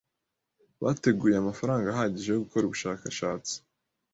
[0.83, 3.53] Bateguye amafaranga ahagije yo gukora ubushakashatsi.